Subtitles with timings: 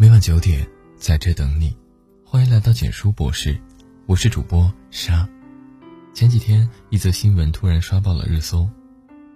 [0.00, 1.76] 每晚九点，在这等你。
[2.24, 3.60] 欢迎来到简书博士，
[4.06, 5.28] 我是主播沙。
[6.14, 8.66] 前几天，一则新闻突然刷爆了热搜：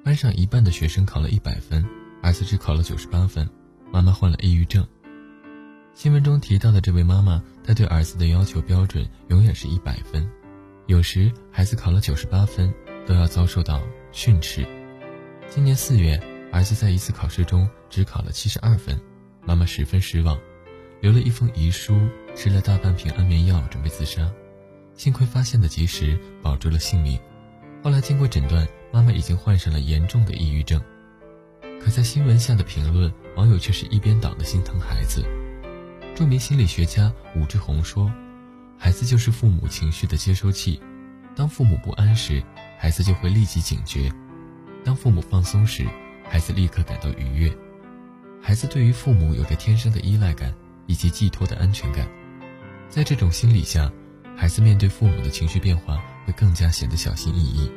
[0.02, 1.84] 班上一半的学生考了一百分，
[2.22, 3.46] 儿子只考了九十八分，
[3.92, 4.88] 妈妈患了抑郁症。
[5.92, 10.26] 新闻中提到的这位妈妈，她对儿子的要求标准永远是一百分，
[10.86, 12.72] 有时孩子考了九十八分，
[13.06, 14.66] 都要遭受到训斥。
[15.50, 16.18] 今年四月，
[16.50, 18.98] 儿子在一次考试中只考了七十二分，
[19.44, 20.40] 妈妈十分失望。
[21.04, 24.26] 留了一封遗书，吃了大半瓶安眠药，准备自杀。
[24.94, 27.20] 幸亏发现的及时，保住了性命。
[27.82, 30.80] 后来经过诊断，妈妈已经患上了严重的抑郁症。
[31.78, 35.22] 可在新闻下的评论，网友却是一边倒的心疼孩子。
[36.14, 38.10] 著名心理学家武志红说
[38.80, 40.80] ：“孩子就是父母情绪的接收器，
[41.36, 42.42] 当父母不安时，
[42.78, 44.10] 孩子就会立即警觉；
[44.82, 45.86] 当父母放松时，
[46.30, 47.54] 孩子立刻感到愉悦。
[48.40, 50.50] 孩子对于父母有着天生的依赖感。”
[50.86, 52.08] 以及寄托的安全感，
[52.88, 53.90] 在这种心理下，
[54.36, 57.70] 孩子面对父母的情绪变化会更加显得小心翼翼。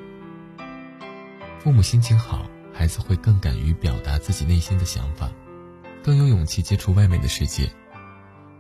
[1.60, 5.32] 父母心情好，孩子会更敢于表达自己内心的想法，
[6.04, 7.68] 更有勇气接触外面的世界；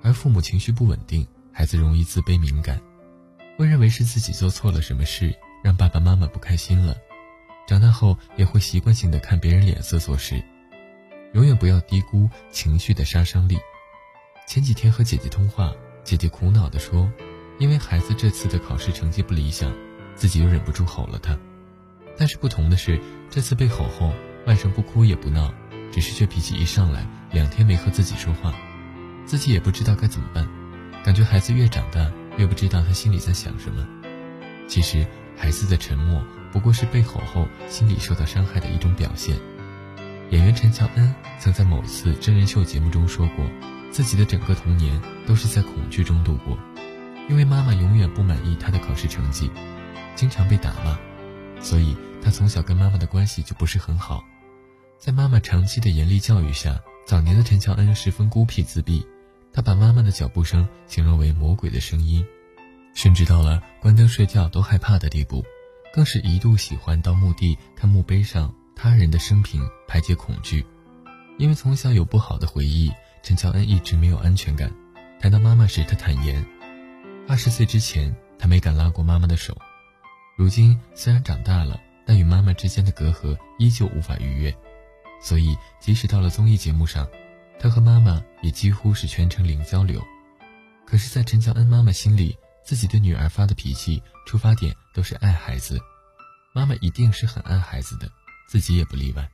[0.03, 2.81] 而父母情绪不稳定，孩子容易自卑敏感，
[3.57, 6.95] 会认为是自己做错了什么事，让爸爸妈妈不开心了。
[7.67, 10.41] 长大后也会习惯性的看别人脸色做事。
[11.33, 13.57] 永远不要低估情绪的杀伤力。
[14.47, 15.73] 前几天和姐姐通话，
[16.05, 17.11] 姐姐苦恼地说
[17.59, 19.73] ：“因为孩子这次的考试成绩不理想，
[20.15, 21.37] 自己又忍不住吼了他。
[22.17, 22.97] 但是不同的是，
[23.29, 24.13] 这次被吼后，
[24.45, 25.53] 外甥不哭也不闹，
[25.91, 28.55] 只是倔脾气一上来，两天没和自己说话，
[29.25, 30.47] 自己也不知道该怎么办。
[31.03, 33.85] 感觉孩子越长大，越不知道他心里在想什么。
[34.65, 36.23] 其实，孩子的沉默
[36.53, 39.35] 不过是被吼后心里受到伤害的一种表现。”
[40.31, 43.45] 演员陈乔恩曾在某次真人秀节目中说过。
[43.97, 46.55] 自己的整个童年都是在恐惧中度过，
[47.27, 49.49] 因为妈妈永远不满意他的考试成绩，
[50.13, 50.95] 经常被打骂，
[51.59, 54.23] 所以他从小跟妈妈的关系就不是很好。
[54.99, 59.03] 在妈妈长期的严厉教育下，早年的陈乔恩十分孤僻自闭，
[59.51, 62.23] 他把妈妈的脚步声形容为魔鬼的声音，
[62.93, 65.43] 甚至到了关灯睡觉都害怕的地步，
[65.91, 70.63] 更是一度喜欢到墓地看墓碑上他人的生平排解恐惧，
[71.39, 72.91] 因为从小有不好的回忆。
[73.23, 74.71] 陈乔恩一直没有安全感。
[75.19, 76.45] 谈到妈妈时，她坦言，
[77.27, 79.57] 二十岁之前，她没敢拉过妈妈的手。
[80.37, 84.55] 如今虽然长大了，但与妈妈之间的隔阂依旧无法逾越。
[85.21, 87.07] 所以，即使到了综艺节目上，
[87.59, 89.99] 她和妈妈也几乎是全程零交流。
[90.85, 95.79] 可是，在陈乔恩妈妈心里，自己的女儿发的脾气出发点都是爱孩子，
[96.53, 98.07] 妈妈一定是很爱孩子的，
[98.47, 99.27] 自己也不例外。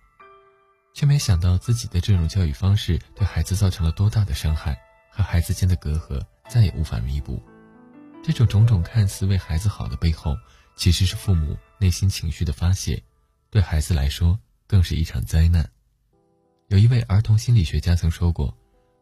[0.94, 7.42] 却没想到自己的这种教育方式对孩子造成了多大的伤害，和孩子间的隔阂再也无法弥补。
[8.24, 10.36] 这种种种看似为孩子好的背后，
[10.76, 13.02] 其实是父母内心情绪的发泄，
[13.50, 15.68] 对孩子来说更是一场灾难。
[16.70, 18.56] 有一位儿童心理学家曾说过，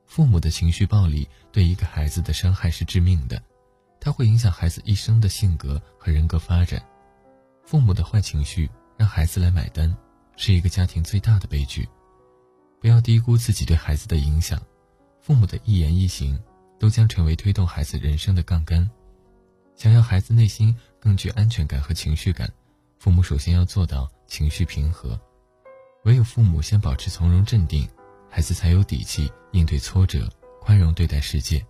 [0.05, 3.41] 父母的情绪暴力对一个孩子的伤害是致命的，
[3.99, 6.81] 它会影响孩子一生的性格和人格发展。
[7.63, 9.95] 父母的坏情绪让孩子来买单。
[10.43, 11.87] 是一个家庭最大的悲剧，
[12.79, 14.59] 不要低估自己对孩子的影响。
[15.21, 16.41] 父母的一言一行，
[16.79, 18.89] 都将成为推动孩子人生的杠杆。
[19.75, 22.51] 想要孩子内心更具安全感和情绪感，
[22.97, 25.19] 父母首先要做到情绪平和。
[26.05, 27.87] 唯有父母先保持从容镇定，
[28.27, 30.27] 孩子才有底气应对挫折，
[30.59, 31.63] 宽容对待世界。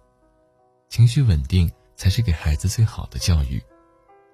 [0.88, 3.62] 情绪稳定才是给孩子最好的教育。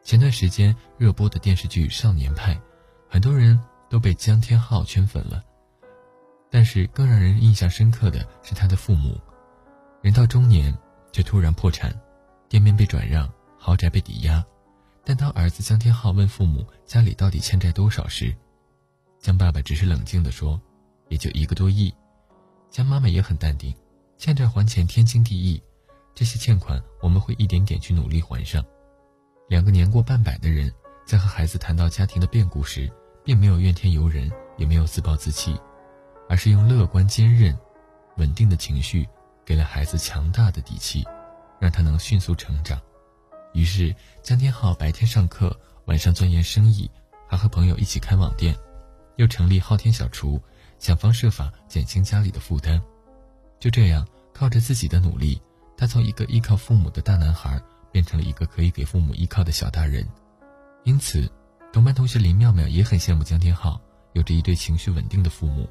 [0.04, 2.54] 前段时间热播的电视剧《少年派》，
[3.10, 3.60] 很多人。
[3.90, 5.44] 都被江天浩圈粉了，
[6.50, 9.20] 但是更让人印象深刻的是他的父母，
[10.02, 10.78] 人到中年
[11.12, 11.94] 却突然破产，
[12.50, 14.44] 店面被转让，豪宅被抵押。
[15.04, 18.36] 但当儿子江天浩问父母家里到底欠债多少时，
[19.20, 20.60] 江爸爸只是冷静地说
[21.08, 21.94] ：“也就一个多亿。”
[22.70, 23.74] 江妈妈也很淡定
[24.20, 25.64] ：“欠债还钱天经地义，
[26.14, 28.62] 这些欠款我们会一点点去努力还上。”
[29.48, 30.70] 两个年过半百的人
[31.06, 32.92] 在和孩子谈到家庭的变故时。
[33.28, 35.60] 并没有怨天尤人，也没有自暴自弃，
[36.30, 37.54] 而是用乐观、坚韧、
[38.16, 39.06] 稳定的情绪，
[39.44, 41.06] 给了孩子强大的底气，
[41.60, 42.80] 让他能迅速成长。
[43.52, 43.94] 于是，
[44.24, 45.54] 江天浩白天上课，
[45.88, 46.90] 晚上钻研生意，
[47.28, 48.56] 还和朋友一起开网店，
[49.18, 50.42] 又成立昊天小厨，
[50.80, 52.82] 想方设法减轻家里的负担。
[53.60, 55.42] 就这样，靠着自己的努力，
[55.76, 60.08] 他从一个依靠父母的大男孩，变成了一个可以给父母依靠的小大人。
[60.86, 61.30] 因此。
[61.78, 63.80] 同班同学林妙妙也很羡慕江天浩，
[64.14, 65.70] 有着一对情绪稳定的父母。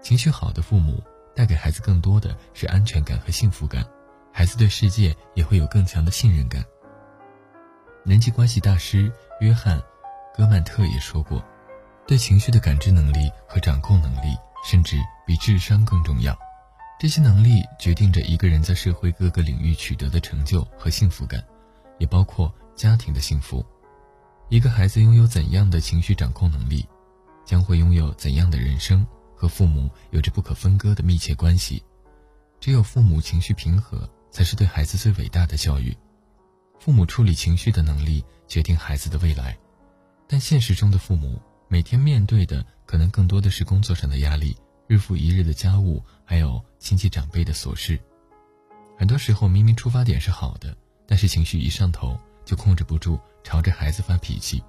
[0.00, 1.04] 情绪好的父母
[1.36, 3.84] 带给孩子更多的是安全感和幸福感，
[4.32, 6.64] 孩子对世界也会有更强的信任感。
[8.06, 9.78] 人际关系大师约翰·
[10.34, 11.44] 戈曼特也说过，
[12.06, 16.34] 对情绪的感知能力和掌控能力，甚至比智商更重要。
[16.98, 21.44] 这些能力决定着一个人在社会各个领域取得的成就和幸福感，
[21.98, 23.62] 也包括家庭的幸福。
[24.52, 26.86] 一个孩子拥有怎样的情绪掌控能力，
[27.42, 29.02] 将会拥有怎样的人生，
[29.34, 31.82] 和父母有着不可分割的密切关系。
[32.60, 35.96] 只有父母情绪平和，才是对孩子最伟大的教育。
[36.78, 39.56] 父母处理情绪的能力决定孩子的未来，
[40.28, 44.54] 但现实中的父母每天面对的可能更多的是工作上的压力、
[44.86, 47.98] 日复一日的家务，还有亲戚长辈的琐事。
[48.98, 50.76] 很多时候，明明出发点是好的，
[51.06, 53.18] 但是情绪一上头就控制不住。
[53.44, 54.62] 朝着孩子发脾气，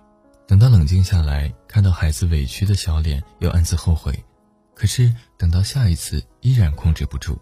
[0.48, 4.14] 等到冷静下来，看到孩子委屈的小脸，又暗自后悔。
[4.76, 7.40] 可是等到下一次，依然控制不住。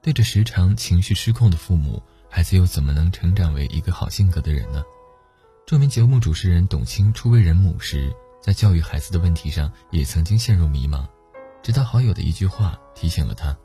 [0.00, 4.82] 对着时常情绪失控的父母，孩子又怎么能成长为一个好性格的人呢？
[5.66, 11.06] 著名节目主持人董卿初为人母时，在教育孩子的问题上也曾经陷入迷茫，
[11.62, 13.56] 直到好友的一句话提醒了他：“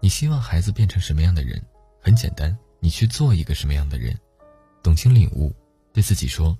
[0.00, 1.62] 你希望孩子变成什么样的人？
[2.00, 4.18] 很简单，你去做一个什么样的人。”
[4.82, 5.54] 董卿领悟。
[5.96, 6.54] 对自己说：“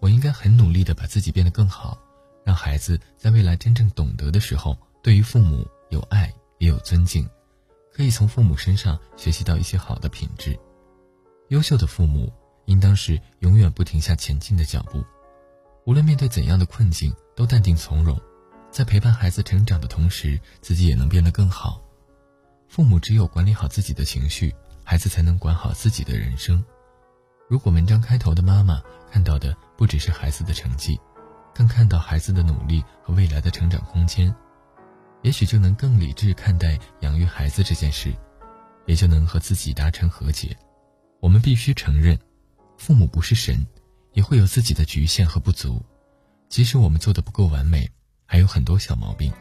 [0.00, 1.98] 我应该很努力地把自己变得更好，
[2.42, 7.28] 让孩子在未来真正懂得的时候，对于父母有爱也有尊敬，
[7.92, 10.58] 可以从父母身上学习到一些好的品质。
[11.48, 12.32] 优秀的父母
[12.64, 15.04] 应当是永远不停下前进的脚步，
[15.84, 18.18] 无论面对怎样的困境，都淡定从容，
[18.70, 21.78] 在陪伴孩子成长的同时，自己也能变得更好。
[22.68, 26.64] 父母只有管理好自己的情绪，孩子才能管好自己的人生。”
[27.48, 31.00] 如果文章开头的妈妈看到的不只是孩子的成绩，
[31.54, 34.34] 更看到孩子的努力和未来的成长空间，
[35.22, 38.12] 也许就能更理智看待养育孩子这件事，
[38.84, 40.54] 也就能和自己达成和解。
[41.20, 42.18] 我们必须承认，
[42.76, 43.66] 父母不是神，
[44.12, 45.82] 也会有自己的局限和不足。
[46.50, 47.90] 即使我们做的不够完美，
[48.26, 49.32] 还有很多小毛病，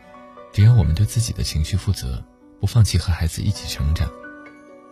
[0.54, 2.24] 只要我们对自己的情绪负责，
[2.62, 4.10] 不放弃和孩子一起成长，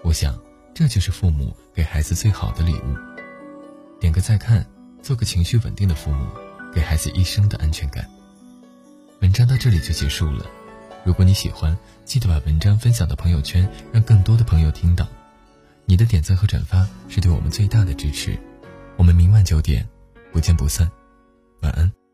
[0.03, 0.37] 我想。
[0.75, 2.95] 这就是父母给孩子最好的礼物。
[3.97, 4.63] 点个再看，
[5.01, 6.27] 做个情绪稳定的父母，
[6.73, 8.05] 给孩子一生的安全感。
[9.21, 10.45] 文章到这里就结束了。
[11.05, 15.07] 如果你喜欢，记得把文章分享到朋友圈，让更多的朋友听到。
[15.85, 18.37] 你的点赞和转发是对我们最大的支持。
[18.97, 19.87] 我们明晚九点
[20.33, 20.91] 不见不散。
[21.61, 22.04] 晚安。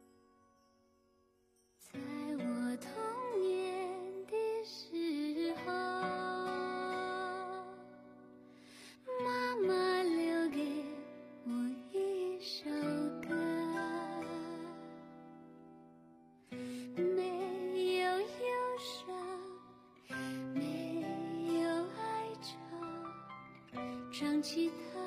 [24.41, 24.99] 唱起它，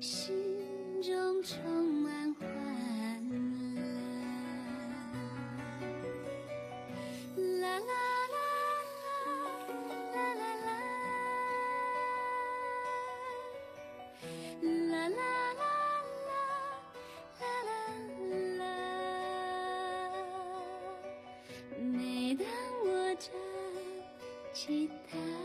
[0.00, 1.62] 心中充
[2.02, 2.44] 满欢
[3.76, 3.80] 乐。
[7.60, 7.94] 啦啦
[8.26, 8.38] 啦
[8.98, 9.06] 啦，
[10.16, 10.68] 啦啦啦，
[14.64, 15.22] 啦啦
[15.52, 15.62] 啦
[16.26, 16.34] 啦，
[17.38, 17.46] 啦
[18.18, 18.62] 啦啦。
[21.78, 22.44] 每当
[22.84, 23.30] 我唱
[24.52, 25.39] 起它。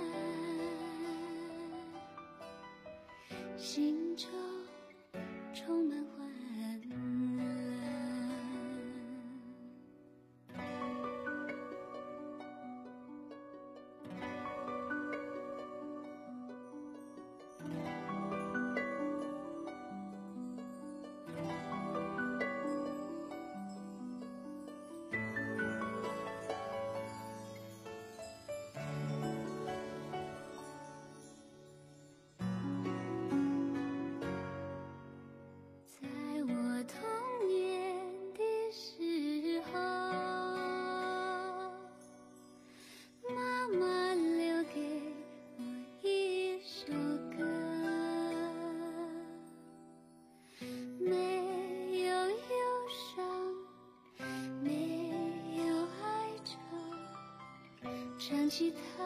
[58.28, 59.04] 想起他，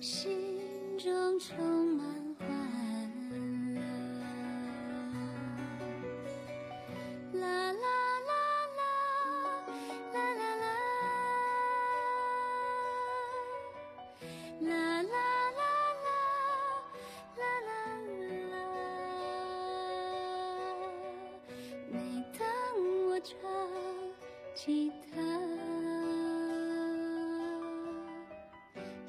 [0.00, 0.50] 心
[0.98, 2.13] 中充满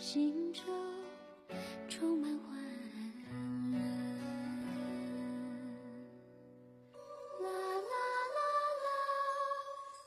[0.05, 0.63] 心中
[1.89, 2.45] 充满欢
[3.71, 3.77] 乐。
[7.41, 7.93] 啦啦
[8.35, 8.39] 啦
[8.85, 8.87] 啦，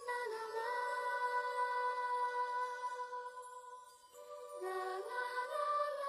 [0.06, 0.60] 啦啦啦，
[4.62, 5.10] 啦啦
[5.50, 5.58] 啦
[5.98, 6.06] 啦，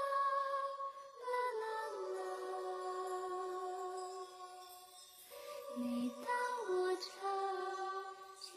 [1.25, 1.27] 啦
[1.59, 1.65] 啦
[2.13, 2.21] 啦。
[5.77, 5.81] 每
[6.21, 6.29] 当
[6.69, 7.01] 我唱
[8.39, 8.47] 起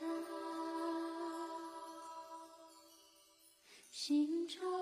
[0.00, 0.02] 他，
[3.92, 4.79] 心中。